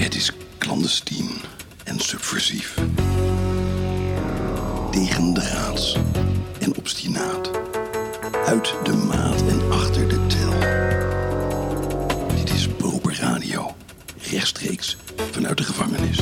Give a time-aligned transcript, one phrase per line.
[0.00, 1.30] Het is clandestien
[1.84, 2.78] en subversief.
[4.90, 5.96] Tegendraads
[6.58, 7.50] en obstinaat.
[8.46, 10.52] Uit de maat en achter de tel.
[12.36, 13.74] Dit is Proper Radio.
[14.30, 14.96] Rechtstreeks
[15.30, 16.18] vanuit de gevangenis.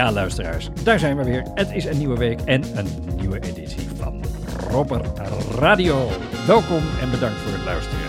[0.00, 1.42] Ja, luisteraars, daar zijn we weer.
[1.54, 2.86] Het is een nieuwe week en een
[3.16, 4.24] nieuwe editie van
[4.70, 5.00] Robber
[5.58, 6.08] Radio.
[6.46, 8.00] Welkom en bedankt voor het luisteren.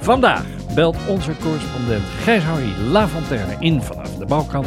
[0.00, 4.64] Vandaag belt onze correspondent Gijs-Harry Lafontaine in vanaf de Balkan.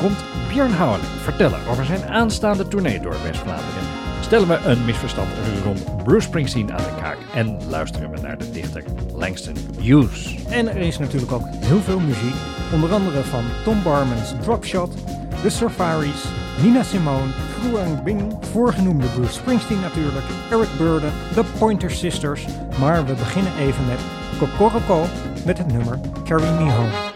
[0.00, 3.82] Komt Björn Houweling vertellen over zijn aanstaande tournee door West-Vlaanderen.
[4.20, 5.28] Stellen we een misverstand
[5.64, 7.18] rond Bruce Springsteen aan de kaak.
[7.34, 10.44] En luisteren we naar de dichter Langston Hughes.
[10.48, 12.34] En er is natuurlijk ook heel veel muziek,
[12.72, 14.94] onder andere van Tom Barman's Dropshot,
[15.42, 16.26] The Safaris,
[16.62, 22.46] Nina Simone, Kruang Bing, voorgenoemde Bruce Springsteen natuurlijk, Eric Burden, The Pointer Sisters,
[22.78, 24.00] maar we beginnen even met
[24.38, 25.06] Kokoroko
[25.44, 27.07] met het nummer Carry Me Home.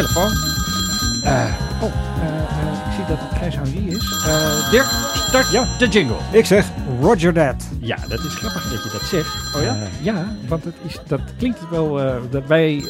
[0.00, 0.32] Telefoon.
[1.24, 1.92] Eh, oh,
[2.22, 4.24] eh, eh, ik zie dat het geen Hangie is.
[4.26, 6.16] Eh, Dirk, start ja, de jingle.
[6.30, 6.66] Ik zeg
[7.00, 7.68] Roger that.
[7.80, 9.54] Ja, dat is grappig dat je dat zegt.
[9.56, 9.76] Oh ja?
[10.00, 12.00] Ja, want het is, dat klinkt wel...
[12.00, 12.80] eh, dat wij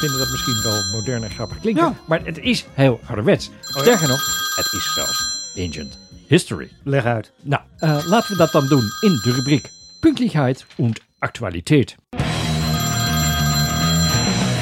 [0.00, 1.84] vinden dat misschien wel modern en grappig klinken.
[1.84, 1.94] Ja.
[2.04, 3.50] Maar het is heel ouderwets.
[3.60, 4.20] Sterker nog,
[4.56, 5.98] het is zelfs ancient
[6.28, 6.68] history.
[6.84, 7.32] Leg uit.
[7.42, 9.68] Nou, eh, laten we dat dan doen in de rubriek
[10.00, 11.96] Pünktlichkeit und Aktualität.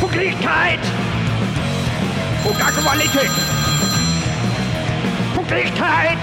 [0.01, 0.81] Pünktlichkeit
[2.49, 3.31] und Aktualität.
[5.35, 6.19] Pünktlichkeit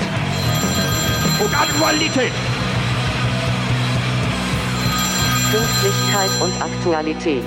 [1.44, 2.31] und Aktualität.
[5.51, 7.44] Pünktlichkeit und Aktualität.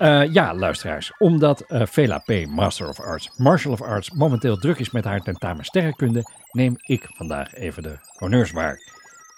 [0.00, 4.78] Eh, ja, luisteraars, omdat eh Vela P., Master of Arts, Martial of Arts, momenteel druk
[4.78, 8.78] is met haar tentamen sterrenkunde, neem ik vandaag even de honneurs waar.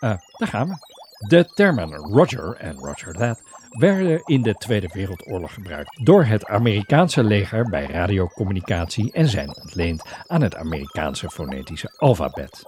[0.01, 0.75] Eh, daar gaan we.
[1.29, 3.43] De termen Roger en Roger That
[3.79, 10.03] werden in de Tweede Wereldoorlog gebruikt door het Amerikaanse leger bij radiocommunicatie en zijn ontleend
[10.27, 12.63] aan het Amerikaanse fonetische alfabet.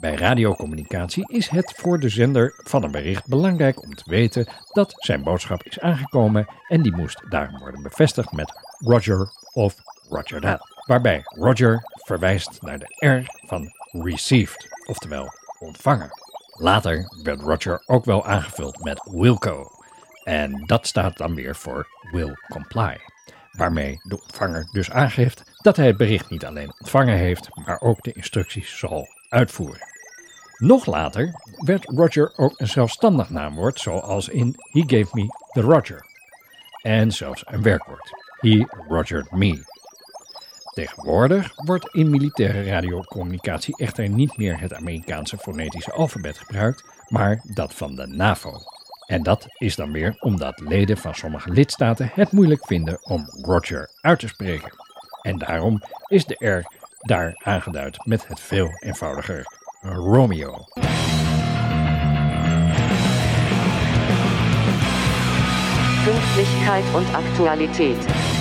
[0.00, 4.92] Bij radiocommunicatie is het voor de zender van een bericht belangrijk om te weten dat
[4.96, 9.74] zijn boodschap is aangekomen en die moest daarom worden bevestigd met Roger of
[10.08, 10.60] Roger that.
[10.86, 13.70] Waarbij Roger verwijst naar de R van
[14.02, 16.08] received, oftewel ontvangen.
[16.58, 19.73] Later werd Roger ook wel aangevuld met Wilco
[20.24, 23.00] en dat staat dan weer voor will comply.
[23.50, 28.02] Waarmee de ontvanger dus aangeeft dat hij het bericht niet alleen ontvangen heeft, maar ook
[28.02, 29.92] de instructies zal uitvoeren.
[30.58, 31.34] Nog later
[31.64, 36.06] werd Roger ook een zelfstandig naamwoord, zoals in He gave me the Roger.
[36.82, 38.10] En zelfs een werkwoord.
[38.40, 39.64] He rogered me.
[40.74, 47.74] Tegenwoordig wordt in militaire radiocommunicatie echter niet meer het Amerikaanse fonetische alfabet gebruikt, maar dat
[47.74, 48.73] van de NAVO.
[49.06, 53.90] En dat is dan weer omdat leden van sommige lidstaten het moeilijk vinden om Roger
[54.00, 54.70] uit te spreken.
[55.22, 56.64] En daarom is de R
[57.00, 59.46] daar aangeduid met het veel eenvoudiger
[59.80, 60.64] Romeo.
[66.04, 68.33] Pünktlichkeit und Aktualität.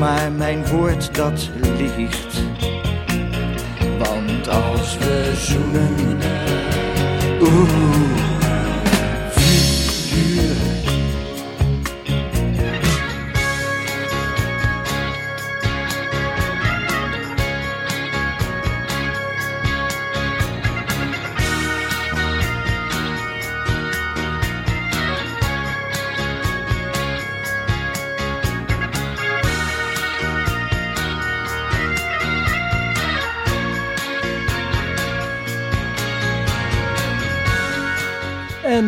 [0.00, 1.50] Maar mijn woord dat
[1.96, 2.42] liegt.
[3.98, 6.18] Want als we zoenen,
[7.40, 8.19] oeh.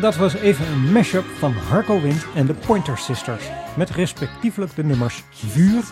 [0.03, 3.49] Dat was even een mashup van Harco Wind en de Pointer Sisters.
[3.77, 5.85] Met respectievelijk de nummers Vuur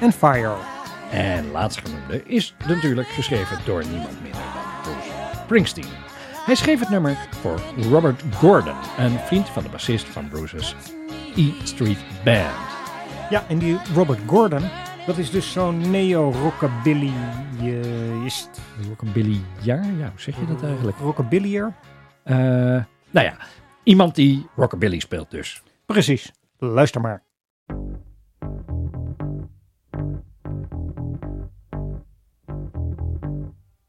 [0.00, 0.56] en Fire.
[1.10, 5.10] En laatstgenoemde is natuurlijk geschreven door niemand minder dan Bruce
[5.42, 5.92] Springsteen.
[6.44, 7.60] Hij schreef het nummer voor
[7.90, 10.74] Robert Gordon, een vriend van de bassist van Bruce's
[11.36, 12.54] E Street Band.
[13.30, 14.62] Ja, en die Robert Gordon,
[15.06, 18.48] dat is dus zo'n neo-rockabillyist.
[18.88, 19.84] Rockabilly jaar?
[19.84, 20.98] Ja, hoe zeg je dat eigenlijk?
[20.98, 21.72] Rockabillyer?
[22.22, 22.36] Eh,
[23.10, 23.36] nou ja,
[23.88, 25.62] iemand die rockabilly speelt dus.
[25.86, 26.32] Precies.
[26.58, 27.22] Luister maar.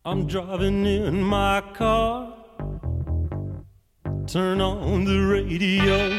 [0.05, 2.27] I'm driving in my car.
[4.25, 6.09] Turn on the radio.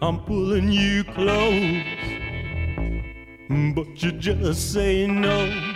[0.00, 1.84] I'm pulling you close.
[3.74, 5.69] But you just say no.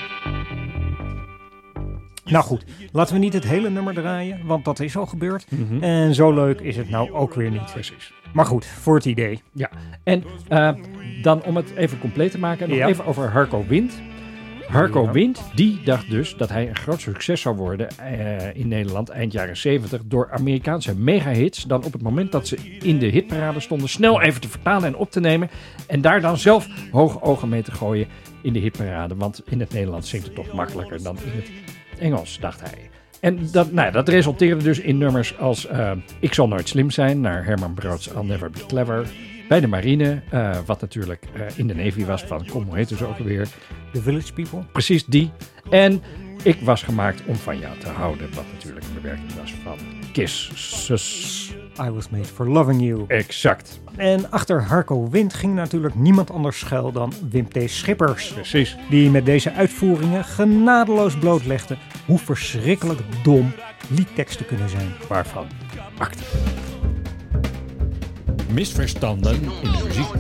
[2.25, 5.47] Nou goed, laten we niet het hele nummer draaien, want dat is al gebeurd.
[5.81, 7.73] En zo leuk is het nou ook weer niet.
[7.73, 8.13] Precies.
[8.33, 9.43] Maar goed, voor het idee.
[9.53, 9.71] Ja,
[10.05, 10.71] en eh,
[11.23, 12.87] dan om het even compleet te maken, nog Ja.
[12.87, 14.03] even over Harco Wind.
[14.69, 15.11] Harco.
[15.13, 19.33] Wind, die dacht dus dat hij een groot succes zou worden eh, in Nederland eind
[19.33, 21.63] jaren 70 door Amerikaanse megahits.
[21.63, 24.97] Dan op het moment dat ze in de hitparade stonden, snel even te vertalen en
[24.97, 25.51] op te nemen.
[25.87, 28.07] En daar dan zelf hoge ogen mee te gooien
[28.43, 29.15] in de hitparade.
[29.15, 31.51] Want in het Nederlands zingt het toch makkelijker dan in het
[31.99, 32.91] Engels, dacht hij.
[33.21, 36.91] En dat, nou, ja, dat resulteerde dus in nummers als eh, Ik zal nooit slim
[36.91, 39.07] zijn, naar Herman Broods I'll Never Be Clever.
[39.49, 42.89] Bij de marine, eh, wat natuurlijk eh, in de Navy was van, kom, hoe heet
[42.89, 43.49] ze ook alweer?
[43.93, 44.65] The Village People.
[44.73, 45.31] Precies die.
[45.71, 46.03] En
[46.43, 49.79] Ik was gemaakt om van jou te houden, wat natuurlijk een bewerking was van
[50.13, 50.51] Kiss.
[51.79, 53.05] I was made for loving you.
[53.07, 53.81] Exact.
[53.97, 57.59] En achter Harco Wind ging natuurlijk niemand anders schuil dan Wim T.
[57.67, 58.33] Schippers.
[58.33, 58.77] Precies.
[58.91, 61.77] Die met deze uitvoeringen genadeloos blootlegde
[62.07, 63.53] hoe verschrikkelijk dom
[63.89, 64.93] liedteksten kunnen zijn.
[65.09, 65.47] Waarvan
[65.99, 66.23] acte.
[68.51, 70.11] Misverstanden in de muziek.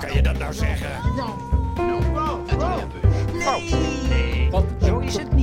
[0.00, 0.90] Kan je dat nou zeggen?
[4.50, 5.39] Want zo is het niet.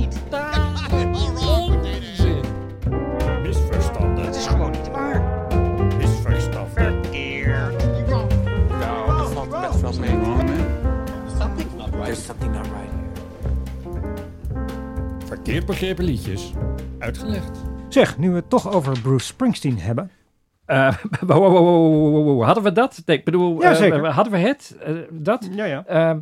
[15.48, 16.52] Verkeerd begrepen liedjes.
[16.98, 17.64] Uitgelegd.
[17.88, 20.10] Zeg, nu we het toch over Bruce Springsteen hebben.
[20.64, 20.94] Eh,
[21.26, 22.42] wow, wow, wow, wow, wow, wow.
[22.44, 23.02] Hadden we dat?
[23.06, 24.76] Nee, ik bedoel, Ja, eh, hadden we het?
[24.80, 25.48] Eh, dat?
[25.52, 25.84] Ja, ja.
[25.86, 26.20] Ehm,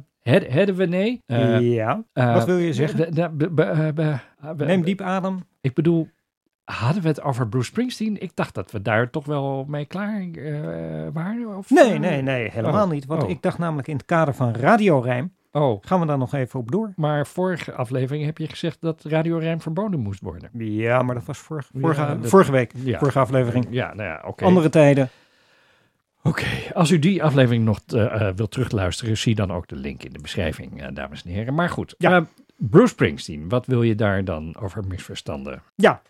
[0.50, 1.22] Hadden we nee?
[1.60, 2.02] Ja.
[2.12, 3.32] Wat wil je zeggen?
[4.56, 5.44] Neem diep adem.
[5.60, 6.08] Ik bedoel,
[6.64, 8.22] hadden we het over Bruce Springsteen?
[8.22, 11.56] Ik dacht dat we daar toch wel mee klaar eh, waren.
[11.56, 13.06] Of, Nee, nee, nee, helemaal Oh, niet.
[13.06, 13.30] Want oh.
[13.30, 16.70] ik dacht namelijk in het kader van radiorijm, Oh, gaan we daar nog even op
[16.70, 16.92] door.
[16.96, 20.50] maar vorige aflevering heb je gezegd dat Radio Rijm verboden moest worden.
[20.58, 22.98] Ja, maar dat was vorige, vorige, Ja, dat- vorige week, Ja.
[22.98, 23.66] vorige aflevering.
[23.70, 24.44] Ja, nou ja, oké.
[24.44, 25.08] Andere tijden.
[26.22, 30.12] Oké, als u die aflevering nog eh, wilt terugluisteren, zie dan ook de link in
[30.12, 31.54] de beschrijving, eh, dames en heren.
[31.54, 32.26] Maar goed, Ja.
[32.56, 35.62] Bruce Springsteen, wat wil je daar dan over misverstanden?
[35.74, 36.02] Ja.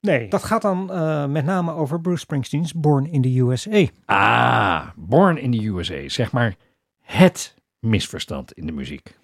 [0.00, 0.86] Nee, dat gaat dan
[1.32, 3.84] met name over Bruce Springsteen's Born in the USA.
[4.04, 6.54] Ah, Born in the USA, zeg maar
[7.02, 7.54] het
[7.84, 9.16] misverstand in de muziek.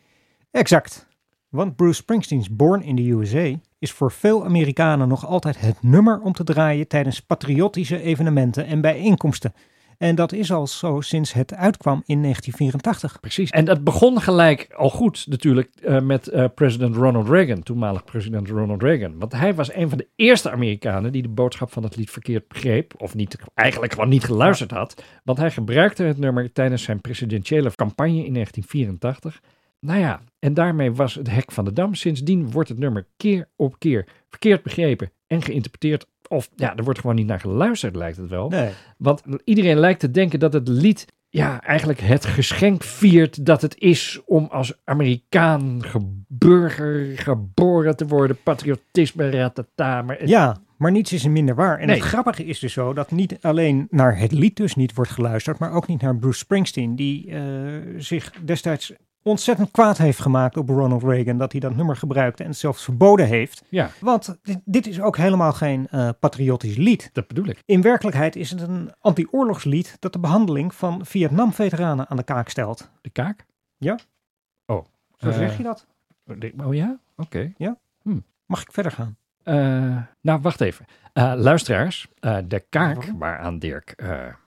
[0.50, 1.08] Exact.
[1.48, 6.20] Want Bruce Springsteen's Born in the USA is voor veel Amerikanen nog altijd het nummer
[6.20, 9.54] om te draaien tijdens patriotische evenementen en bijeenkomsten.
[10.00, 13.20] En dat is al zo sinds het uitkwam in 1984.
[13.20, 13.50] Precies.
[13.50, 18.48] En dat begon gelijk al goed natuurlijk eh, met eh, president Ronald Reagan, toenmalig president
[18.48, 19.18] Ronald Reagan.
[19.18, 22.48] Want hij was een van de eerste Amerikanen die de boodschap van het lied verkeerd
[22.48, 22.94] begreep.
[22.98, 25.02] Of niet, eigenlijk gewoon niet geluisterd had.
[25.24, 29.40] Want hij gebruikte het nummer tijdens zijn presidentiële campagne in 1984.
[29.80, 31.94] Nou ja, en daarmee was het hek van de dam.
[31.94, 36.06] Sindsdien wordt het nummer keer op keer verkeerd begrepen en geïnterpreteerd.
[36.32, 38.48] Of ja, er wordt gewoon niet naar geluisterd, lijkt het wel.
[38.48, 38.70] Nee.
[38.98, 43.78] Want iedereen lijkt te denken dat het lied ja, eigenlijk het geschenk viert dat het
[43.78, 48.36] is om als Amerikaan geburger geboren te worden.
[48.42, 50.02] Patriotisme, ratata.
[50.02, 51.78] Maar het- Ja, maar niets is minder waar.
[51.78, 51.96] En Nee.
[51.96, 55.58] het grappige is dus zo dat niet alleen naar het lied dus niet wordt geluisterd,
[55.58, 57.42] maar ook niet naar Bruce Springsteen, die eh,
[57.96, 62.48] zich destijds ontzettend kwaad heeft gemaakt op Ronald Reagan, dat hij dat nummer gebruikte en
[62.48, 63.64] het zelfs verboden heeft.
[63.68, 67.10] ja, Want dit, dit is ook helemaal geen eh, patriotisch lied.
[67.12, 67.62] dat bedoel ik.
[67.64, 72.90] In werkelijkheid is het een anti-oorlogslied dat de behandeling van Vietnam-veteranen aan de kaak stelt.
[73.00, 73.46] De kaak?
[75.16, 75.86] Zo Eh, zeg je dat?
[76.64, 76.98] Oh ja?
[77.16, 77.52] Oké.
[78.46, 79.16] Mag ik verder gaan?
[79.42, 80.84] Eh, nou, wacht even.
[81.36, 82.08] Luisteraars,
[82.44, 83.94] de kaak waaraan Dirk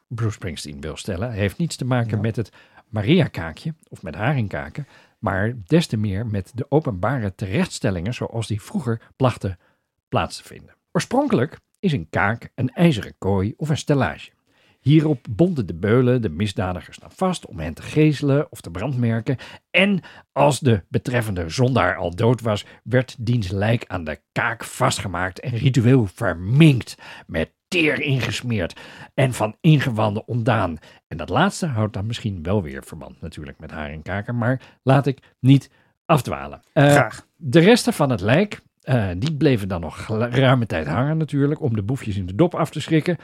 [0.07, 2.21] Bruce Springsteen wil stellen, heeft niets te maken Ja.
[2.21, 2.51] met het
[2.93, 4.87] Maria-kaakje of met haringkaken,
[5.19, 9.57] maar des te meer met de openbare terechtstellingen zoals die vroeger plachten
[10.09, 10.75] plaats te vinden.
[10.91, 14.31] Oorspronkelijk is een kaak, een ijzeren kooi of een stellage.
[14.79, 19.37] Hierop bonden de beulen de misdadigers dan vast om hen te gezelen of te brandmerken.
[19.71, 25.39] En als de betreffende zondaar al dood was, werd diens lijk aan de kaak vastgemaakt
[25.39, 26.97] en ritueel verminkt,
[27.27, 28.79] met teer ingesmeerd
[29.13, 30.77] en van ingewanden ontdaan.
[31.07, 34.61] En dat laatste houdt dan misschien wel weer verband natuurlijk met haar en kaken, maar
[34.83, 35.69] laat ik niet
[36.05, 36.59] afdwalen.
[36.73, 37.27] Eh, Graag.
[37.35, 41.75] De resten van het lijk, eh, die bleven dan nog ruime tijd hangen natuurlijk, om
[41.75, 43.17] de boefjes in de dop af te schrikken.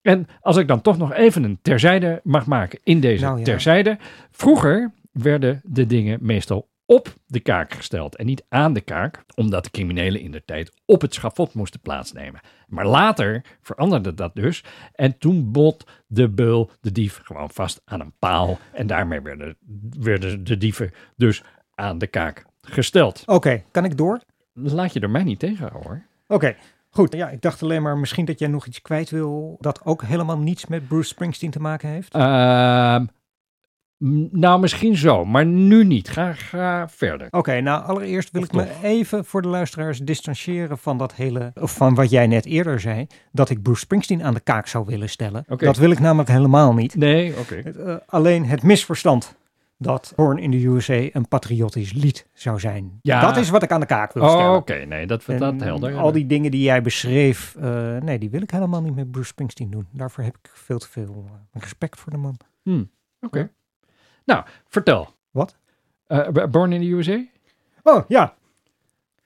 [0.00, 3.44] En als ik dan toch nog even een terzijde mag maken in deze Nou ja.
[3.44, 3.98] terzijde.
[4.30, 9.64] Vroeger werden de dingen meestal op de kaak gesteld en niet aan de kaak, omdat
[9.64, 12.40] de criminelen in de tijd op het schafot moesten plaatsnemen.
[12.66, 18.00] Maar later veranderde dat dus en toen bot de beul de dief gewoon vast aan
[18.00, 19.56] een paal en daarmee werden,
[19.98, 21.42] werden de dieven dus
[21.74, 23.22] aan de kaak gesteld.
[23.26, 24.20] Oké, kan ik door?
[24.52, 26.02] Laat je er mij niet tegenhouden hoor.
[26.26, 26.56] Oké,
[26.90, 27.12] goed.
[27.14, 30.38] Ja, ik dacht alleen maar misschien dat jij nog iets kwijt wil dat ook helemaal
[30.38, 32.14] niets met Bruce Springsteen te maken heeft.
[32.14, 33.04] Ehm,
[34.30, 36.08] nou, misschien zo, maar nu niet.
[36.08, 37.26] Ga, ga verder.
[37.30, 41.52] Oké, nou allereerst wil Of ik me even voor de luisteraars distancieren van dat hele,
[41.60, 44.84] of van wat jij net eerder zei, dat ik Bruce Springsteen aan de kaak zou
[44.86, 45.44] willen stellen.
[45.56, 46.96] Dat wil ik namelijk helemaal niet.
[46.96, 47.54] Nee, oké.
[47.54, 49.34] Eh, alleen het misverstand
[49.78, 52.98] dat Born in the USA een patriotisch lied zou zijn.
[53.02, 53.20] Ja.
[53.20, 54.54] Dat is wat ik aan de kaak wil Oh, stellen.
[54.54, 54.74] oké.
[54.74, 55.96] Nee, dat En helder.
[55.96, 59.28] Al die dingen die jij beschreef, eh, nee, die wil ik helemaal niet met Bruce
[59.28, 59.86] Springsteen doen.
[59.90, 62.36] Daarvoor heb ik veel te veel eh, respect voor de man.
[62.62, 63.50] Hmm, Oké.
[64.24, 65.08] Nou, vertel.
[65.30, 65.56] Wat?
[66.06, 67.24] Eh, Born in the USA?
[67.82, 68.34] Oh, ja.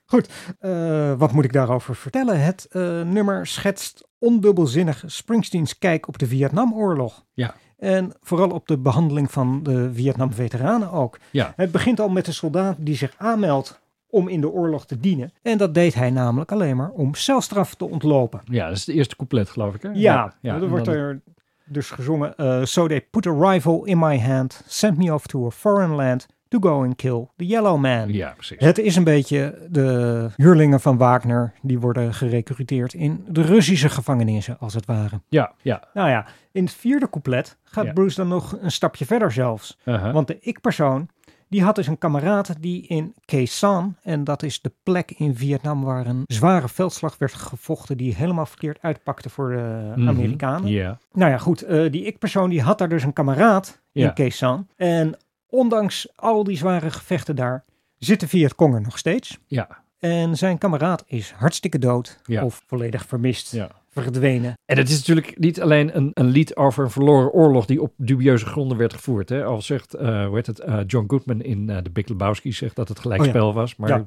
[0.05, 0.29] Goed,
[0.59, 2.41] eh, wat moet ik daarover vertellen?
[2.41, 7.25] Het eh, nummer schetst ondubbelzinnig Springsteens kijk op de Vietnamoorlog.
[7.33, 7.55] Ja.
[7.77, 11.19] En vooral op de behandeling van de Vietnam-veteranen ook.
[11.31, 11.53] Ja.
[11.55, 13.79] Het begint al met een soldaat die zich aanmeldt
[14.09, 15.31] om in de oorlog te dienen.
[15.41, 18.41] En dat deed hij namelijk alleen maar om celstraf te ontlopen.
[18.45, 19.81] Ja, dat is het eerste couplet, geloof ik.
[19.81, 19.89] Hè?
[19.93, 20.55] Ja, ja.
[20.55, 21.21] er wordt er
[21.69, 22.35] dus gezongen.
[22.35, 25.95] eh, so they put a rifle in my hand, sent me off to a foreign
[25.95, 28.13] land to go and kill the yellow man.
[28.13, 28.57] Ja, precies.
[28.59, 34.59] Het is een beetje de huurlingen van Wagner die worden gerecruiteerd in de Russische gevangenissen,
[34.59, 35.21] als het ware.
[35.29, 35.83] Ja, ja.
[35.93, 37.93] Nou ja, in het vierde couplet gaat Ja.
[37.93, 39.77] Bruce dan nog een stapje verder zelfs.
[39.85, 40.13] Uh-huh.
[40.13, 41.09] Want de ik-persoon,
[41.49, 45.35] die had dus een kameraad die in Khe Sanh, en dat is de plek in
[45.35, 50.07] Vietnam waar een zware veldslag werd gevochten die helemaal verkeerd uitpakte voor de Mhm.
[50.07, 50.69] Amerikanen.
[50.71, 50.97] Ja.
[51.13, 54.67] Nou ja, goed, eh, die ik-persoon die had daar dus een kameraad in Khe Sanh.
[54.75, 55.17] En
[55.49, 57.63] ondanks al die zware gevechten daar,
[57.97, 59.37] zit de Vietcong er nog steeds.
[59.47, 59.67] Ja.
[59.99, 62.43] En zijn kameraad is hartstikke dood Ja.
[62.43, 63.69] of volledig vermist, Ja.
[64.03, 64.53] Verdwenen.
[64.65, 67.93] En het is natuurlijk niet alleen een, een lied over een verloren oorlog die op
[67.97, 69.29] dubieuze gronden werd gevoerd.
[69.29, 69.43] Hè?
[69.43, 72.75] Al zegt, eh hoe heet het, eh, John Goodman in eh, de Big Lebowski zegt
[72.75, 73.75] dat het gelijkspel was.
[73.75, 74.05] Maar Ja.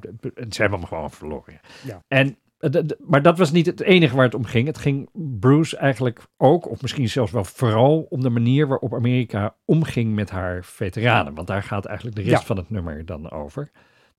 [0.49, 1.59] ze hebben hem gewoon verloren.
[1.85, 2.03] Ja.
[2.07, 4.67] En, eh, maar dat was niet het enige waar het om ging.
[4.67, 9.55] Het ging Bruce eigenlijk ook, of misschien zelfs wel vooral, om de manier waarop Amerika
[9.65, 11.33] omging met haar veteranen.
[11.33, 12.45] Want daar gaat eigenlijk de rest Ja.
[12.45, 13.71] van het nummer dan over.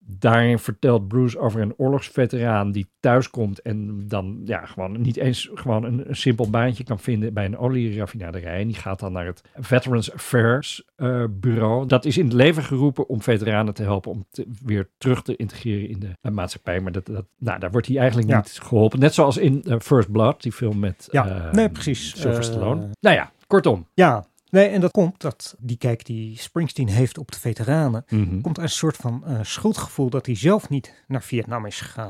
[0.06, 5.84] Daarin vertelt Bruce over een oorlogsveteraan die thuiskomt en dan ja, gewoon niet eens gewoon
[5.84, 8.60] een, een simpel baantje kan vinden bij een olieraffinaderij.
[8.60, 11.86] En die gaat dan naar het Veterans Affairs eh, bureau.
[11.86, 15.36] Dat is in het leven geroepen om veteranen te helpen om te- weer terug te
[15.36, 16.80] integreren in de maatschappij.
[16.80, 18.36] Maar dat, dat, nou, daar wordt hij eigenlijk Ja.
[18.36, 18.98] niet geholpen.
[18.98, 22.10] Net zoals in eh, First Blood, die film met Ja, eh, nee, precies.
[22.10, 22.88] Sylvester Stallone.
[23.00, 23.86] Nou ja, kortom.
[23.94, 28.40] Ja, nee, en dat komt dat die kijk die Springsteen heeft op de veteranen, Mhm.
[28.40, 32.08] komt uit een soort van eh, schuldgevoel dat hij zelf niet naar Vietnam is gegaan.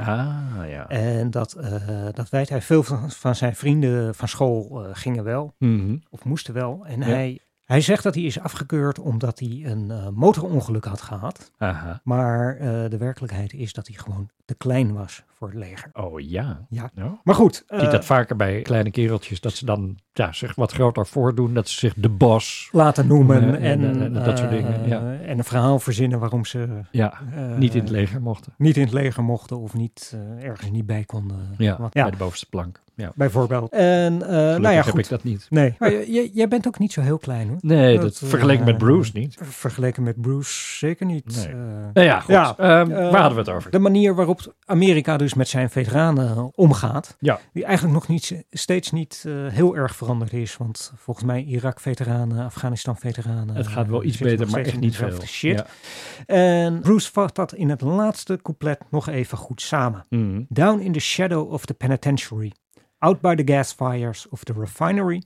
[0.58, 0.88] Ah, ja.
[0.88, 2.62] En dat, eh, dat weet hij.
[2.62, 5.96] Veel van, van zijn vrienden van school eh, gingen wel, Mhm.
[6.10, 6.84] of moesten wel.
[6.86, 7.06] En Ja.
[7.06, 7.40] hij,
[7.72, 11.50] hij zegt dat hij is afgekeurd omdat hij een eh, motorongeluk had gehad.
[11.58, 12.00] Aha.
[12.04, 15.90] Maar eh, de werkelijkheid is dat hij gewoon te klein was voor het leger.
[15.92, 16.66] Oh ja.
[16.68, 16.90] Ja.
[16.94, 17.56] Nou, Maar goed.
[17.68, 21.06] Ik zie eh, dat vaker bij kleine kereltjes, dat ze dan ja, zich wat groter
[21.06, 25.12] voordoen, dat ze zich de bos laten noemen En, en, dat soort dingen, eh, ja.
[25.12, 28.52] en een verhaal verzinnen waarom ze ja, eh, niet in het leger mochten.
[28.56, 31.54] niet in het leger mochten of niet eh, ergens niet bij konden.
[31.58, 32.81] Ja, Want- bij de bovenste plank.
[33.02, 33.12] Ja.
[33.14, 33.72] bijvoorbeeld.
[33.72, 34.98] En eh, nou ja, heb goed.
[34.98, 35.46] ik dat niet.
[35.50, 37.58] Nee, maar jij bent ook niet zo heel klein hoor.
[37.60, 39.36] Nee, Dat, dat, vergeleken met eh, Bruce niet.
[39.40, 41.36] Vergeleken met Bruce zeker niet.
[41.36, 41.46] Nee.
[41.46, 41.54] Eh,
[41.92, 42.34] Nou ja, goed.
[42.34, 43.70] ja, Ehm, eh, waar hadden we het over?
[43.70, 47.16] De manier waarop Amerika dus met zijn veteranen omgaat.
[47.18, 47.40] Ja.
[47.52, 50.56] Die eigenlijk nog niet, steeds niet eh, heel erg veranderd is.
[50.56, 53.54] Want volgens mij Irak-veteranen, Afghanistan-veteranen.
[53.56, 55.20] Het gaat wel iets beter, maar echt niet veel.
[55.26, 55.58] Shit.
[55.58, 55.66] Ja.
[56.26, 60.04] En Bruce vat dat in het laatste couplet nog even goed samen.
[60.08, 60.42] Mhm.
[60.48, 62.52] Down in the shadow of the penitentiary,
[63.02, 65.22] out by the gas fires of the refinery,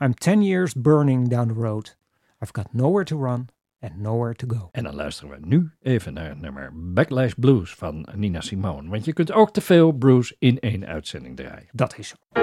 [0.00, 1.96] I'm ten years burning down the road.
[2.42, 3.48] I've got nowhere to run
[3.80, 4.68] and nowhere to go.
[4.72, 8.88] En dan luisteren we nu even naar het nummer Backlash Blues van Nina Simone.
[8.88, 11.68] Want je kunt ook te veel Bruce in één uitzending draaien.
[11.72, 12.39] Dat is zo.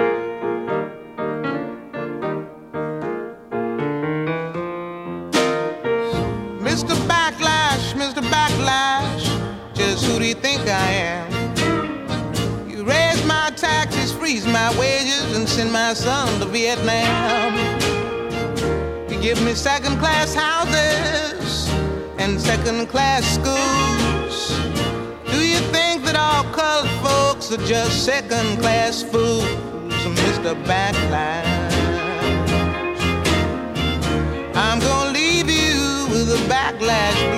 [14.28, 17.54] Freeze my wages, and send my son to Vietnam.
[19.08, 21.70] You give me second class houses
[22.18, 24.36] and second class schools.
[25.32, 29.48] Do you think that all colored folks are just second class fools,
[30.20, 30.52] Mr.
[30.64, 31.72] Backlash?
[34.54, 37.37] I'm gonna leave you with a backlash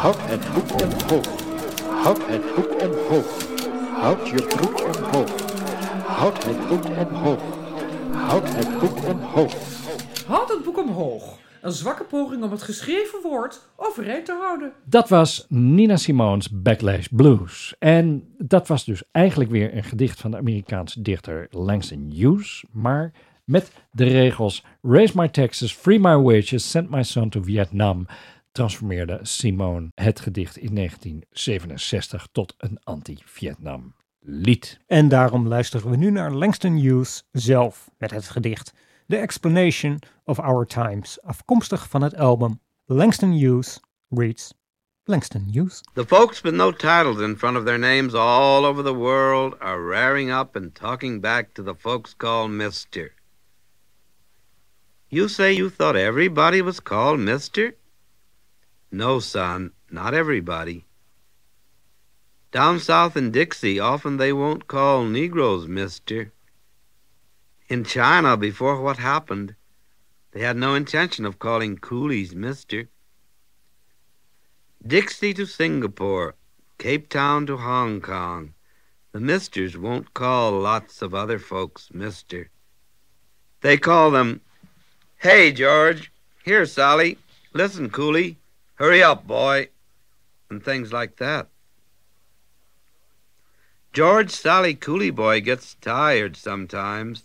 [0.00, 1.26] Houd het boek omhoog.
[2.02, 3.46] Houd het boek omhoog.
[4.00, 5.30] Houd je broek omhoog.
[6.06, 7.42] Houd het boek omhoog.
[8.12, 9.54] Houd het boek omhoog.
[10.26, 11.38] Houd het boek omhoog.
[11.62, 14.72] Een zwakke poging om het geschreven woord overeind te houden.
[14.84, 17.74] Dat was Nina Simone's Backlash Blues.
[17.78, 23.12] En dat was dus eigenlijk weer een gedicht van de Amerikaanse dichter Langston Hughes, maar
[23.44, 28.06] met de regels Raise my taxes, free my wages, send my son to Vietnam
[28.52, 34.78] transformeerde Simone het gedicht in 1967 tot een anti-Vietnam lied.
[34.86, 38.72] En daarom luisteren we nu naar Langston Hughes zelf met het gedicht
[39.06, 44.54] The Explanation of Our Times, afkomstig van het album Langston Hughes Reads
[45.04, 45.82] Langston Hughes.
[45.94, 49.80] The folks with no titles in front of their names all over the world are
[49.80, 53.12] raring up and talking back to the folks called Mister.
[55.08, 57.74] You say you thought everybody was called Mister?
[58.92, 60.84] No, son, not everybody.
[62.52, 66.32] Down south in Dixie, often they won't call Negroes Mister.
[67.68, 69.54] In China, before what happened,
[70.32, 72.88] they had no intention of calling coolies Mister.
[74.84, 76.34] Dixie to Singapore,
[76.78, 78.54] Cape Town to Hong Kong,
[79.12, 82.48] the Misters won't call lots of other folks Mister.
[83.60, 84.40] They call them,
[85.18, 86.10] Hey, George,
[86.44, 87.18] here, Sally,
[87.52, 88.36] listen, coolie,
[88.80, 89.68] hurry up, boy,
[90.48, 91.46] and things like that.
[93.92, 97.24] George Sally Coolie Boy gets tired sometimes.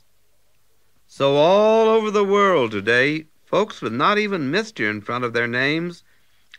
[1.08, 5.48] So all over the world today, folks with not even Mister in front of their
[5.48, 6.04] names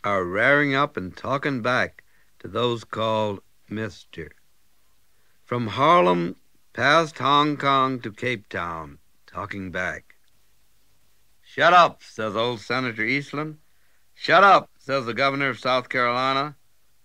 [0.03, 2.03] are raring up and talking back
[2.39, 4.31] to those called Mister.
[5.45, 6.37] From Harlem
[6.73, 10.15] past Hong Kong to Cape Town, talking back.
[11.43, 13.59] Shut up, says old Senator Eastland.
[14.15, 16.55] Shut up, says the governor of South Carolina.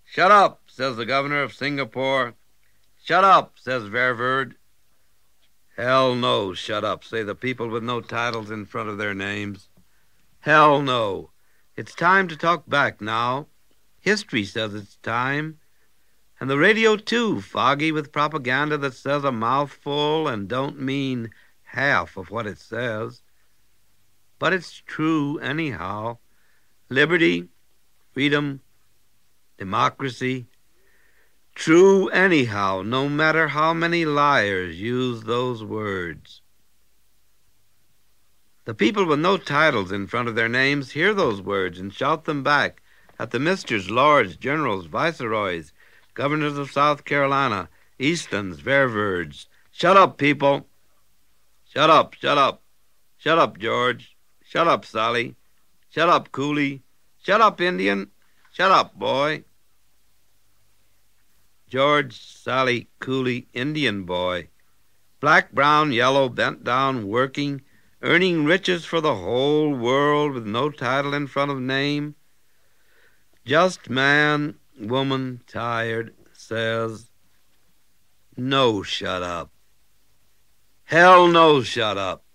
[0.06, 2.36] Shut up, says the governor of Singapore.
[3.04, 4.54] Shut up, says Ververd.
[5.76, 9.68] Hell no, shut up, say the people with no titles in front of their names.
[10.42, 11.32] Hell no.
[11.76, 13.48] It's time to talk back now.
[14.00, 15.58] History says it's time.
[16.40, 21.32] And the radio, too, foggy with propaganda that says a mouthful and don't mean
[21.64, 23.24] half of what it says.
[24.38, 26.20] But it's true, anyhow.
[26.90, 27.48] Liberty,
[28.14, 28.62] freedom,
[29.58, 30.48] democracy.
[31.56, 36.42] True, anyhow, no matter how many liars use those words.
[38.66, 42.26] The people with no titles in front of their names hear those words and shout
[42.26, 42.82] them back
[43.20, 45.74] at the misters, lords, generals, viceroys,
[46.14, 47.70] governors of South Carolina,
[48.00, 49.48] Eastons, Ververds.
[49.72, 50.68] Shut up, people!
[51.74, 52.62] Shut up, shut up.
[53.18, 54.16] Shut up, George.
[54.44, 55.36] Shut up, Sally.
[55.90, 56.82] Shut up, Cooley.
[57.22, 58.10] Shut up, Indian.
[58.52, 59.44] Shut up, boy.
[61.68, 64.50] George, Sally, Cooley, Indian boy.
[65.20, 67.62] Black, brown, yellow, bent down, working,
[68.02, 72.16] earning riches for the whole world with no title in front of name.
[73.46, 77.12] Just man, woman, tired, says,
[78.36, 79.52] No, shut up.
[80.86, 82.26] Hell no, shut up.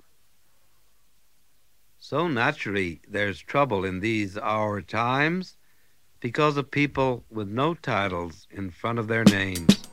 [2.08, 5.56] So naturally, there's trouble in these our times
[6.20, 9.85] because of people with no titles in front of their names.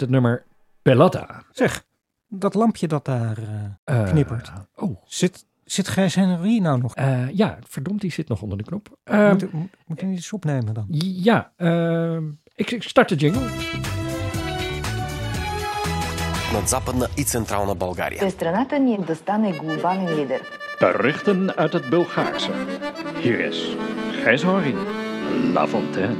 [0.00, 0.44] het nummer
[0.82, 1.42] Pelota.
[1.52, 1.84] Zeg,
[2.28, 4.52] dat lampje dat daar eh, Eh, knippert.
[4.74, 4.96] oh.
[5.04, 6.94] Zit, zit Gijs Henry nou nog?
[6.94, 8.98] Eh, ja, verdomd, die zit nog onder de knop.
[9.04, 10.86] Ehm, moet, moet, moet hij niet eens opnemen dan?
[11.28, 13.48] ja, ehm, ik, ik start de jingle.
[16.52, 18.30] над Западна и Централна България.
[18.30, 20.40] страната ни да стане глобален лидер.
[20.80, 22.50] Berichten uit het Bulgaarse.
[23.22, 23.76] Hier is
[24.22, 24.74] Gijs Henry,
[25.54, 26.16] La Fontaine.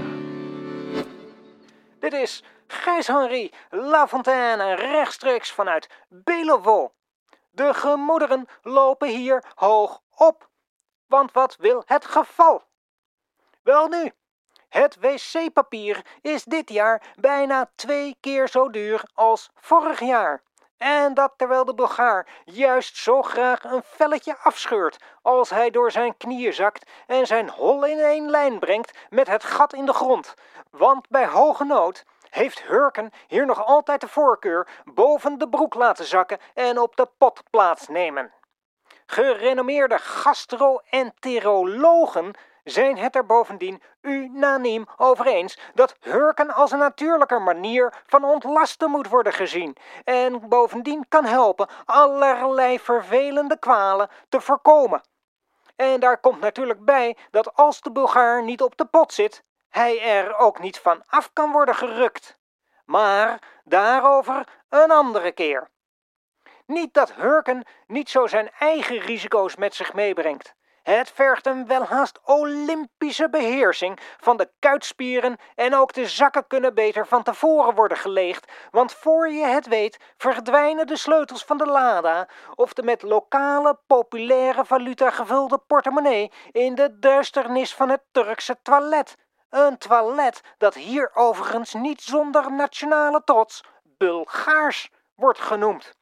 [2.01, 2.45] Dit is
[2.82, 6.94] Gijs-Henri Lafontaine rechtstreeks vanuit Belovo.
[7.50, 10.50] De gemoederen lopen hier hoog op.
[11.08, 12.64] Want wat wil het geval?
[13.64, 14.12] Welnu,
[14.70, 20.44] het wc-papier is dit jaar bijna twee keer zo duur als vorig jaar.
[20.78, 26.18] En dat terwijl de Bulgaar juist zo graag een velletje afscheurt als hij door zijn
[26.18, 30.34] knieën zakt en zijn hol in één lijn brengt met het gat in de grond.
[30.70, 36.06] Want bij hoge nood heeft Hurken hier nog altijd de voorkeur boven de broek laten
[36.06, 38.32] zakken en op de pot plaatsnemen.
[39.06, 47.94] Gerenommeerde gastro-enterologen zijn het er bovendien unaniem over eens dat hurken als een natuurlijke manier
[48.06, 55.02] van ontlasten moet worden gezien en bovendien kan helpen allerlei vervelende kwalen te voorkomen.
[55.76, 60.02] En daar komt natuurlijk bij dat als de Bulgaar niet op de pot zit, hij
[60.02, 62.38] er ook niet van af kan worden gerukt.
[62.86, 65.70] Maar daarover een andere keer.
[66.66, 70.56] Niet dat hurken niet zo zijn eigen risico's met zich meebrengt.
[70.84, 77.08] Het vergt een welhaast Olympische beheersing van de kuitspieren en ook de zakken kunnen beter
[77.08, 82.28] van tevoren worden geleegd, want voor je het weet verdwijnen de sleutels van de Lada
[82.56, 89.16] of de met lokale populaire valuta gevulde portemonnee in de duisternis van het Turkse toilet.
[89.52, 95.94] Een toilet dat hier overigens niet zonder nationale trots Bulgaars wordt genoemd.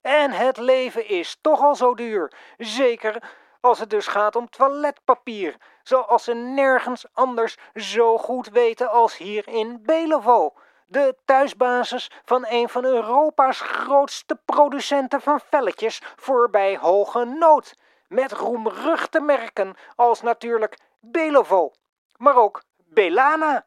[0.00, 3.22] En het leven is toch al zo duur, zeker
[3.60, 9.48] als het dus gaat om toiletpapier, zoals ze nergens anders zo goed weten als hier
[9.48, 10.54] in Belevo,
[10.86, 17.74] de thuisbasis van een van Europa's grootste producenten van velletjes voor bij hoge nood,
[18.08, 21.72] met roemruchte merken als natuurlijk Belevo,
[22.20, 23.66] maar ook Belana,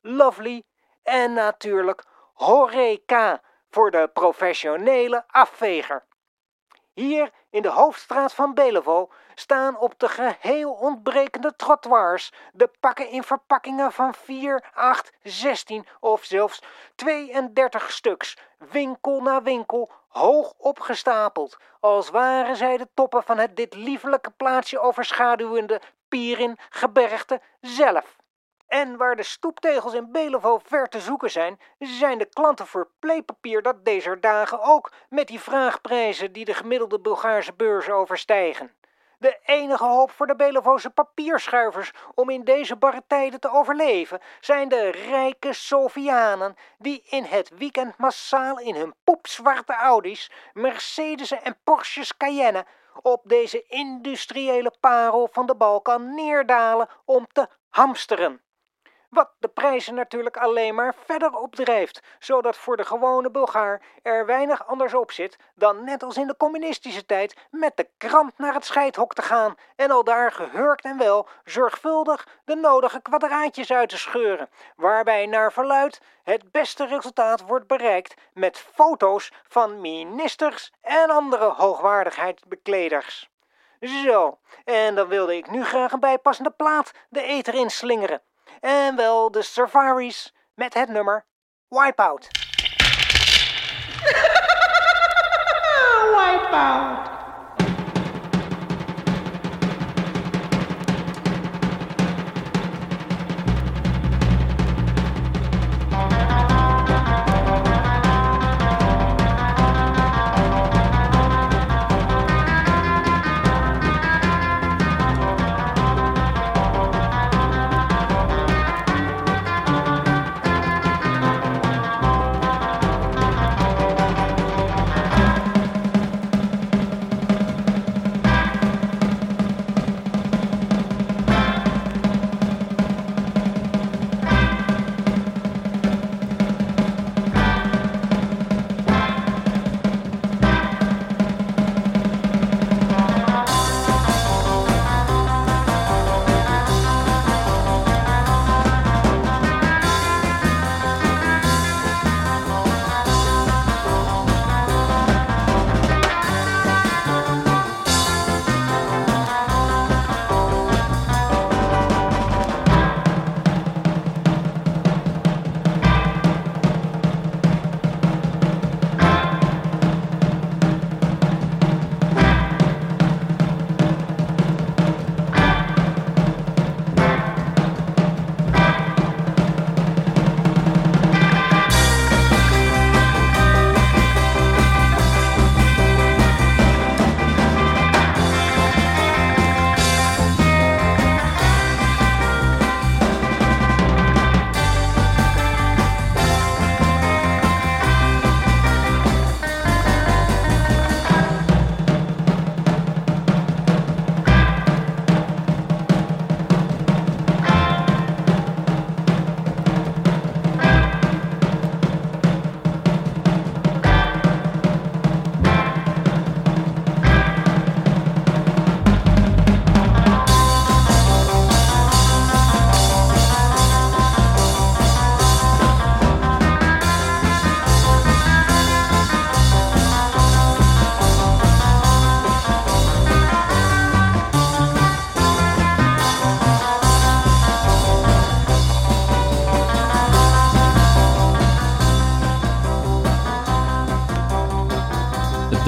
[0.00, 0.62] Lovely
[1.02, 6.04] en natuurlijk Horeca voor de professionele afveger.
[6.92, 13.22] Hier in de hoofdstraat van Belevo staan op de geheel ontbrekende trottoirs de pakken in
[13.22, 16.62] verpakkingen van 4, 8, 16 of zelfs
[16.94, 23.74] 32 stuks, winkel na winkel, hoog opgestapeld, als waren zij de toppen van het dit
[23.74, 28.16] liefelijke plaatsje overschaduwende Pierin gebergte zelf.
[28.66, 33.62] En waar de stoeptegels in Belevo ver te zoeken zijn, zijn de klanten voor pleepapier
[33.62, 38.72] dat deze dagen ook met die vraagprijzen die de gemiddelde Bulgaarse beurs overstijgen.
[39.22, 44.68] De enige hoop voor de Belevoze papierschuivers om in deze barre tijden te overleven zijn
[44.68, 52.16] de rijke Sofianen die in het weekend massaal in hun poepzwarte Audi's, Mercedes en Porsches
[52.16, 52.66] Cayenne
[53.02, 58.40] op deze industriële parel van de Balkan neerdalen om te hamsteren.
[59.12, 64.66] Wat de prijzen natuurlijk alleen maar verder opdrijft, zodat voor de gewone Bulgaar er weinig
[64.66, 68.64] anders op zit dan net als in de communistische tijd met de krant naar het
[68.64, 73.98] scheidhok te gaan en al daar gehurkt en wel zorgvuldig de nodige kwadraatjes uit te
[73.98, 81.44] scheuren, waarbij naar verluid het beste resultaat wordt bereikt met foto's van ministers en andere
[81.48, 83.30] hoogwaardigheidsbekleders.
[83.80, 88.22] Zo, en dan wilde ik nu graag een bijpassende plaat de eter inslingeren.
[88.60, 91.26] En wel de Safaris met het nummer
[91.68, 92.28] Wipeout.
[96.16, 97.11] Wipeout.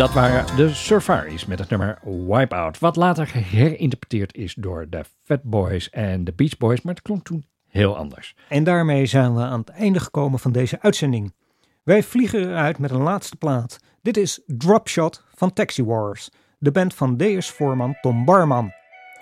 [0.05, 2.79] Dat waren de Surfaris met het nummer Wipeout.
[2.79, 6.83] Wat later geherinterpreteerd is door de Fat Boys en de Beach Boys.
[6.83, 8.35] Maar het klonk toen heel anders.
[8.49, 11.35] En daarmee zijn we aan het einde gekomen van deze uitzending.
[11.83, 13.79] Wij vliegen eruit met een laatste plaat.
[14.03, 18.73] Dit is Dropshot van Taxi Wars, de band van DS-voorman Tom Barman.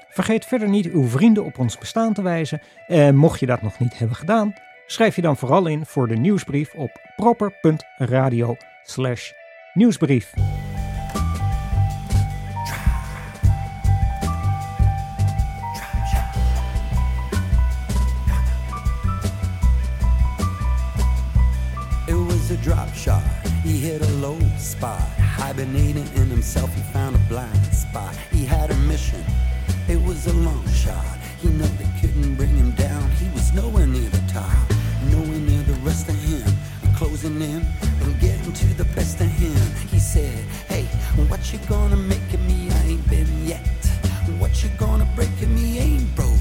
[0.09, 2.63] Vergeet verder niet uw vrienden op ons bestaan te wijzen.
[2.87, 4.55] En mocht je dat nog niet hebben gedaan,
[4.87, 8.57] schrijf je dan vooral in voor de nieuwsbrief op proper.radio
[22.63, 23.23] drop shot.
[23.65, 25.01] He hit a low spot.
[25.19, 28.15] Hibernating in himself, he found a blind spot.
[28.31, 29.23] He had a mission.
[29.89, 31.05] It was a long shot.
[31.41, 33.11] He knew they couldn't bring him down.
[33.13, 34.57] He was nowhere near the top.
[35.11, 36.47] Nowhere near the rest of him.
[36.95, 37.67] Closing in
[38.03, 39.57] and getting to the best of him.
[39.91, 40.39] He said,
[40.69, 40.85] Hey,
[41.29, 42.71] what you gonna make of me?
[42.71, 43.67] I ain't been yet.
[44.39, 45.79] What you gonna break of me?
[45.81, 46.32] Ain't broke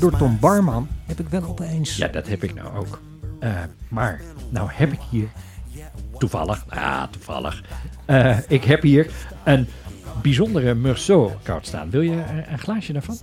[0.00, 1.96] door Tom Barman heb ik wel opeens...
[1.96, 3.00] Ja, dat heb ik nou ook.
[3.40, 3.50] Eh,
[3.88, 5.28] maar, nou heb ik hier
[6.18, 7.62] toevallig, ja, toevallig.
[8.04, 9.10] eh, ik heb hier
[9.44, 9.68] een
[10.22, 11.90] bijzondere Meursault koud staan.
[11.90, 13.18] Wil je een, glaasje daarvan?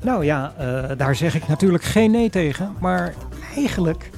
[0.00, 2.72] Nou ja, eh, daar zeg ik natuurlijk geen nee tegen.
[2.80, 3.14] Maar
[3.56, 4.10] eigenlijk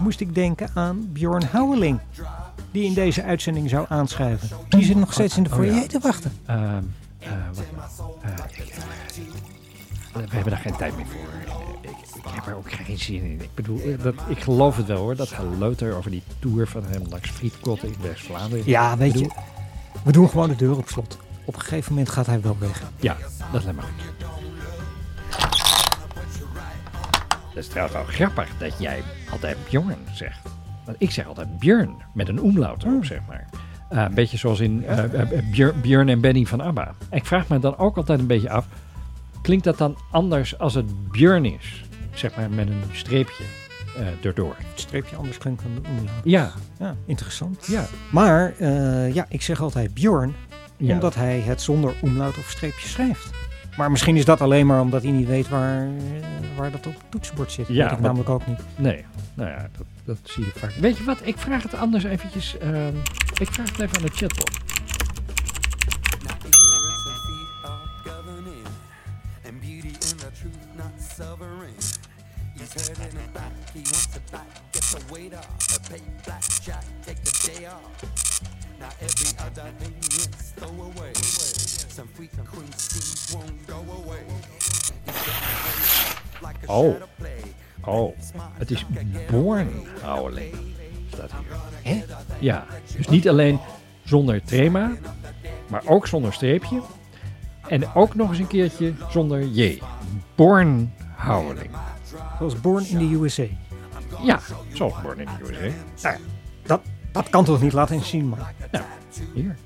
[0.00, 1.98] moest ik denken aan Bjorn Houweling.
[2.70, 4.48] Die in deze uitzending zou aanschuiven.
[4.68, 5.86] Die zit nog steeds in de Oh, foyer ja.
[5.86, 6.32] te wachten.
[6.46, 6.60] Ehm,
[7.18, 7.64] eh, wat,
[8.52, 8.74] ik-
[10.12, 11.20] we hebben daar geen tijd meer voor.
[11.80, 13.40] Ik, ik heb er ook geen zin in.
[13.42, 15.16] Ik bedoel, eh, dat, ik geloof het wel hoor.
[15.16, 18.62] Dat geleuter over die tour van hem langs Frietkotten in West-Vlaanderen.
[18.66, 19.30] Ja, weet je.
[20.04, 21.18] We doen gewoon de deur op slot.
[21.44, 22.82] Op een gegeven moment gaat hij wel weg.
[22.96, 23.16] Ja,
[23.52, 24.26] dat lijkt me goed.
[27.54, 30.40] Dat is trouwens wel grappig dat jij altijd Bjorn zegt.
[30.84, 33.48] Want ik zeg altijd Björn, met een omlaut erop, zeg maar.
[33.88, 34.98] Eh, een beetje zoals in eh,
[35.50, 36.94] Björ- Björn en Benny van ABBA.
[37.10, 38.66] Ik vraag me dan ook altijd een beetje af...
[39.42, 41.84] klinkt dat dan anders als het Björn is?
[42.14, 43.44] Zeg maar met een streepje
[43.98, 44.54] eh, erdoor.
[44.58, 46.20] Het streepje anders klinkt dan de omlaag.
[46.24, 46.52] Ja.
[46.78, 47.66] Ja, interessant.
[47.66, 47.86] Ja.
[48.10, 50.34] Maar eh, ja, ik zeg altijd Bjorn,
[50.76, 50.92] Ja.
[50.94, 53.30] omdat hij het zonder omlaut of streepje schrijft.
[53.76, 55.92] Maar misschien is dat alleen maar omdat hij niet weet waar, eh,
[56.56, 57.66] waar dat op het toetsenbord zit.
[57.68, 58.60] Ja, weet ik wat- namelijk ook niet.
[58.76, 60.70] Nee, nou ja, dat, dat zie je vaak.
[60.72, 62.58] Weet je wat, ik vraag het anders eventjes...
[62.58, 62.94] ehm,
[63.40, 64.50] ik vraag het even aan de chatbot.
[86.72, 86.94] Oh.
[87.84, 88.16] Oh,
[88.52, 88.86] het is
[89.30, 89.68] Born
[90.02, 90.54] Howling.
[91.12, 91.30] Staat
[91.82, 91.94] hier.
[91.94, 92.04] Hè?
[92.38, 92.66] Ja,
[92.96, 93.58] dus niet alleen
[94.04, 94.92] zonder trema,
[95.68, 96.80] maar ook zonder streepje.
[97.68, 99.82] En ook nog eens een keertje zonder J.
[100.34, 101.70] Born Howling.
[102.38, 103.46] Zoals Born in the USA.
[104.22, 104.40] Ja,
[104.72, 105.62] zoals Born in the USA.
[106.02, 106.18] Nou
[106.62, 106.80] dat,
[107.12, 108.54] dat kan toch niet laten zien, maar.
[108.70, 108.84] Nou,
[109.34, 109.56] hier.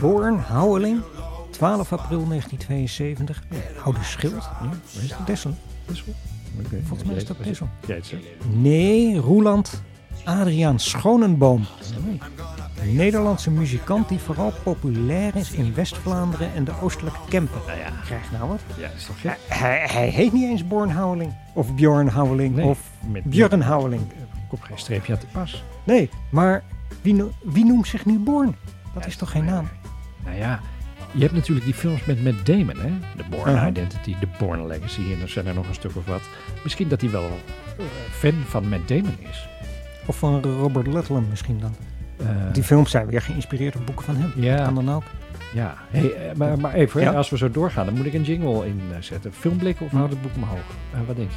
[0.00, 1.02] Born Houweling,
[1.50, 3.42] 12 april 1972.
[3.84, 4.32] Oude Schild.
[4.32, 5.26] Ja, waar is dat?
[5.26, 5.54] Dessel.
[6.86, 7.36] Volgens mij is dat
[8.02, 8.22] zegt.
[8.52, 9.82] Nee, Roeland
[10.24, 11.64] Adriaan Schonenboom.
[12.82, 17.60] Nederlandse muzikant die vooral populair is in West-Vlaanderen en de oostelijke Kempen.
[17.66, 17.90] Nou ja.
[18.04, 18.60] Krijg nou wat?
[18.78, 19.16] Ja, is toch?
[19.48, 21.34] Hij, hij heet niet eens Born Houweling.
[21.54, 22.54] Of Bjorn Houweling.
[22.54, 22.80] Nee, of
[23.12, 24.02] met- Björn Houweling.
[24.48, 25.64] Komt geen streepje aan te pas.
[25.84, 26.62] Nee, maar
[27.02, 28.56] wie, wie noemt zich nu Born?
[28.94, 29.68] Dat is toch geen naam?
[30.24, 30.60] Nou ja,
[31.12, 32.90] je hebt natuurlijk die films met Matt Damon, hè?
[33.16, 33.66] The Born.
[33.68, 36.22] Identity, The Born Legacy en er zijn er nog een stuk of wat.
[36.62, 37.24] Misschien dat hij wel
[37.78, 39.48] eh, fan van Matt Damon is.
[40.06, 41.74] Of van Robert Ludlum misschien dan.
[42.16, 44.32] Eh, Die films zijn weer geïnspireerd op boeken van hem.
[44.36, 44.64] Ja.
[44.64, 45.02] Kan dan ook.
[45.54, 47.12] Ja, hey, eh, maar, maar even, Ja?
[47.12, 49.32] als we zo doorgaan, dan moet ik een jingle inzetten.
[49.32, 50.58] Filmblikken of houd het boek omhoog?
[50.92, 51.36] Eh, wat denk je?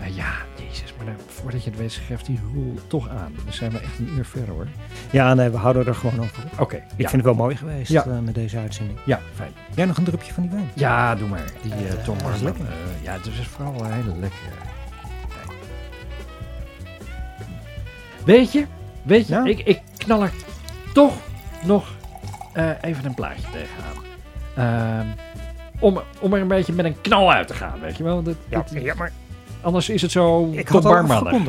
[0.00, 3.32] Eh, ja, jezus, maar dan, voordat je het weet schrijft die roel toch aan.
[3.44, 4.66] Dan zijn we echt een uur verder hoor.
[5.10, 6.60] Ja, nee, we houden er gewoon over op.
[6.60, 6.94] Oké, Ik ja.
[6.96, 8.04] vind het wel mooi geweest Ja.
[8.04, 8.98] eh, met deze uitzending.
[9.04, 9.52] Ja, fijn.
[9.74, 10.68] Jij nog een drupje van die wijn?
[10.74, 11.44] Ja, doe maar.
[11.62, 12.42] Die eh, Tom dat is Barman.
[12.42, 12.64] lekker.
[12.64, 14.50] eh, ja, het is vooral een hele lekkere.
[14.50, 15.56] wijn.
[18.24, 18.64] Weet je,
[19.02, 20.32] weet je, ik, ik knal er
[20.92, 21.14] toch
[21.64, 21.94] nog
[22.52, 23.96] eh, even een plaatje tegenaan.
[25.00, 25.06] Ehm,
[25.80, 28.22] om, om er een beetje met een knal uit te gaan, weet je wel.
[28.22, 29.12] Dat, Ja, dat- ja, maar
[29.60, 31.40] Anders is het zo ik Tom had al.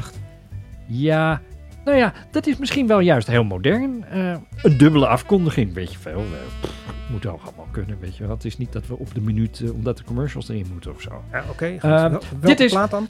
[0.87, 1.41] Ja,
[1.85, 4.03] Nou ja, dat is misschien wel juist heel modern.
[4.03, 6.19] Eh, een dubbele afkondiging, weet je veel.
[6.19, 6.73] Eh, pff,
[7.11, 8.35] moet ook allemaal kunnen, weet je wel.
[8.35, 11.01] Het is niet dat we op de minuut, eh, omdat de commercials erin moeten of
[11.01, 11.23] zo.
[11.31, 11.65] Ja, oké.
[11.65, 11.79] Eh,
[12.09, 13.07] Wel- dit, is, plaat dan?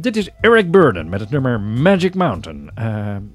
[0.00, 2.70] dit is Eric Burden met het nummer Magic Mountain.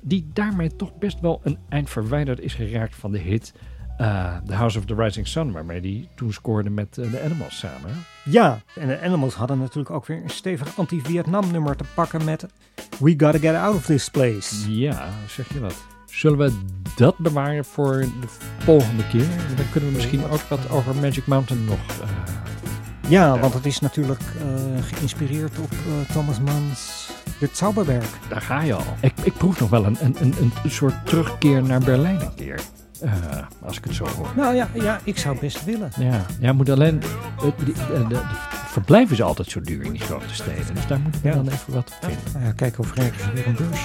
[0.02, 3.54] die daarmee toch best wel een eind verwijderd is geraakt van de hit
[3.98, 5.52] eh, The House of the Rising Sun.
[5.52, 7.92] Waarmee hij toen scoorde met eh, de Animals samen.
[8.24, 12.46] Ja, en de Animals hadden natuurlijk ook weer een stevig anti-Vietnam nummer te pakken met
[13.00, 14.76] We Gotta Get Out of This Place.
[14.80, 15.76] Ja, zeg je dat.
[16.06, 16.60] Zullen we
[16.96, 18.28] dat bewaren voor de
[18.60, 19.28] volgende keer?
[19.56, 21.80] Dan kunnen we misschien ook wat over Magic Mountain nog...
[22.02, 22.10] eh,
[23.12, 24.22] Ja, want het is natuurlijk
[24.82, 25.70] geïnspireerd op
[26.12, 28.10] Thomas Manns De Zauberberg.
[28.30, 28.84] Daar ga je al.
[29.02, 30.34] Ik, ik proef nog wel een, een, een,
[30.64, 32.60] een soort terugkeer naar Berlijn een keer.
[33.02, 33.12] Eh,
[33.66, 34.28] als ik het zo hoor.
[34.36, 35.92] Nou ja, ja, ik zou best willen.
[36.00, 37.02] Ja, ja moet alleen.
[37.42, 38.20] Het de, de, de
[38.68, 40.74] verblijf is altijd zo duur in die grote steden.
[40.76, 41.34] Dus daar moeten we Ja.
[41.36, 42.24] dan even wat op vinden.
[42.34, 43.80] Nou ja, kijken of er ergens weer een bus.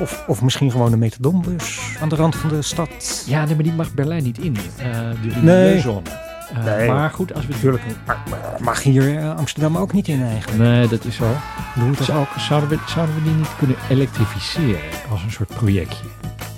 [0.00, 3.24] Of, of misschien gewoon een metadonbus aan de rand van de stad.
[3.26, 4.56] Ja, nee, maar die mag Berlijn niet in.
[4.76, 4.90] eh
[5.22, 5.78] de Nee.
[5.78, 6.88] Eh, Nee.
[6.88, 7.52] Maar goed, als we.
[7.52, 8.18] Natuurlijk, maar,
[8.60, 10.58] mag hier eh, Amsterdam ook niet in eigenlijk.
[10.62, 11.24] Nee, dat is zo.
[11.24, 11.98] Ook?
[11.98, 12.04] We,
[12.38, 14.80] zouden we die niet kunnen elektrificeren
[15.10, 16.04] als een soort projectje?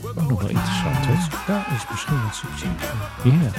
[0.08, 1.12] Ook nog wel interessant, hè?
[1.52, 2.76] Ja, is misschien wat subsidie.
[3.22, 3.50] Ja.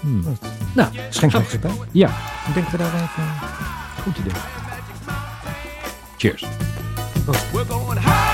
[0.00, 0.36] Hmm.
[0.72, 1.70] Nou, schenk nog bij.
[1.90, 2.10] Ja,
[2.54, 3.24] Denken we daar even...
[4.02, 4.32] goed idee.
[6.16, 6.44] Cheers.
[7.52, 8.31] We're